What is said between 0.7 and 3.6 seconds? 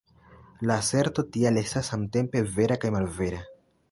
aserto tial estas samtempe vera kaj malvera”.